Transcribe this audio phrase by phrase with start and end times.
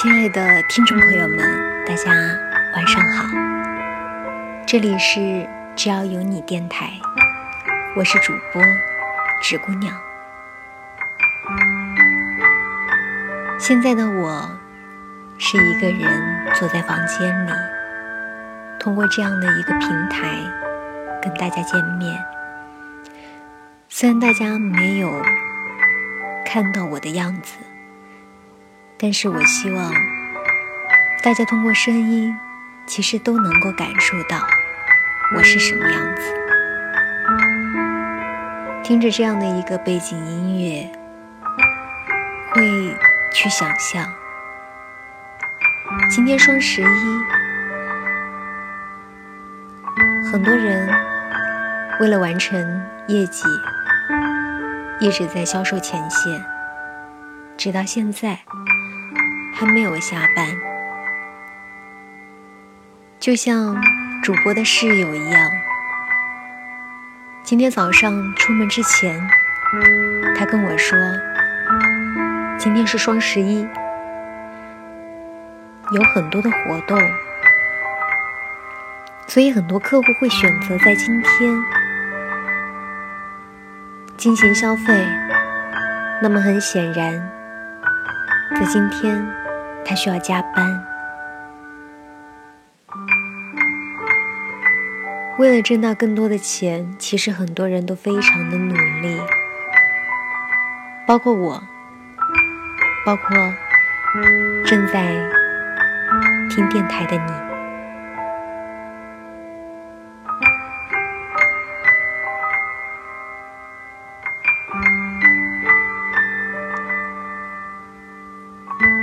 [0.00, 2.12] 亲爱的听众朋友们，大家
[2.72, 3.24] 晚上好，
[4.64, 5.44] 这里是
[5.74, 6.92] 只要有你电台，
[7.96, 8.62] 我是主播
[9.42, 9.92] 纸姑娘。
[13.58, 14.48] 现在的我
[15.36, 17.50] 是一个人坐在房间里，
[18.78, 20.38] 通过这样的一个平台
[21.20, 22.16] 跟大家见面。
[23.88, 25.10] 虽然大家没有
[26.46, 27.56] 看到我的样子。
[29.00, 29.92] 但是我希望
[31.22, 32.36] 大家通过声音，
[32.84, 34.44] 其实都能够感受到
[35.36, 36.22] 我是什么样子。
[38.82, 40.90] 听着这样的一个背景音乐，
[42.50, 42.96] 会
[43.32, 44.04] 去想象，
[46.10, 46.86] 今天双十一，
[50.32, 50.88] 很多人
[52.00, 52.58] 为了完成
[53.06, 53.44] 业绩，
[54.98, 56.44] 一直在销售前线，
[57.56, 58.40] 直到现在。
[59.60, 60.56] 还没有下班，
[63.18, 63.76] 就像
[64.22, 65.50] 主播的室友一样。
[67.42, 69.20] 今天早上出门之前，
[70.36, 70.96] 他跟我说，
[72.56, 73.66] 今天是双十一，
[75.90, 76.96] 有很多的活动，
[79.26, 81.64] 所以很多客户会选择在今天
[84.16, 85.04] 进行消费。
[86.22, 87.28] 那么很显然，
[88.54, 89.37] 在今天。
[89.88, 90.84] 他需要加班，
[95.38, 99.18] 为了挣到更多的钱，其实很多人都非常的努力，
[101.06, 101.62] 包括我，
[103.06, 103.30] 包括
[104.66, 105.06] 正在
[106.50, 107.57] 听电台的你。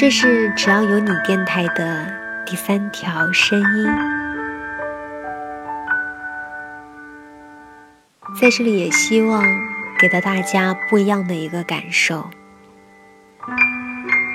[0.00, 2.06] 这是只要有你电台的
[2.46, 3.86] 第三条声音，
[8.40, 9.44] 在这里也希望
[9.98, 12.30] 给到大家不一样的一个感受。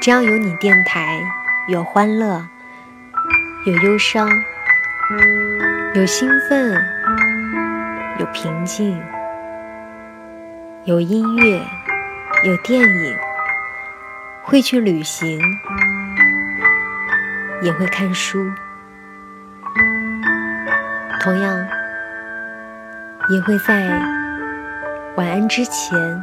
[0.00, 1.22] 只要有你电台，
[1.68, 2.44] 有欢乐，
[3.64, 4.28] 有忧伤，
[5.94, 6.74] 有兴奋，
[8.18, 9.00] 有平静，
[10.86, 11.62] 有音乐，
[12.42, 13.16] 有电影。
[14.44, 15.40] 会去旅行，
[17.62, 18.50] 也会看书，
[21.20, 21.66] 同样
[23.30, 23.88] 也会在
[25.16, 26.22] 晚安之前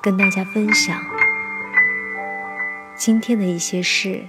[0.00, 0.98] 跟大家分享
[2.96, 4.22] 今天的一些事，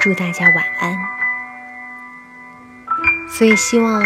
[0.00, 0.96] 祝大家晚安。
[3.28, 4.02] 所以希望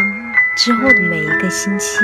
[0.56, 1.98] 之后的每一个星期。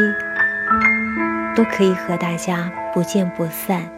[1.56, 3.88] 都可以和大家不见不散，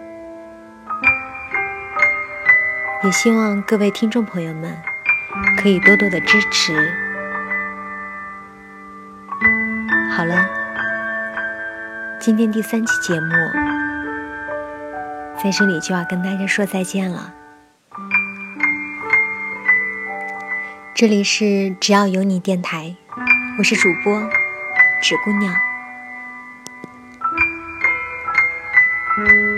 [3.02, 4.76] 也希望各位听众朋友们
[5.56, 6.94] 可以多多的支持。
[10.10, 10.46] 好了，
[12.20, 13.28] 今天第三期节目
[15.42, 17.32] 在这里就要跟大家说再见了。
[20.94, 22.96] 这里是只要有你电台，
[23.58, 24.30] 我是主播
[25.02, 25.66] 纸姑娘。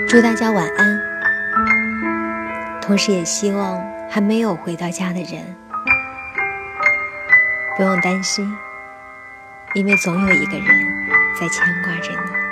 [0.06, 1.00] 祝大家晚安，
[2.80, 5.42] 同时也希望还没有回到家的人
[7.76, 8.48] 不用担心，
[9.74, 10.64] 因为总有一个人
[11.40, 12.47] 在牵挂着你。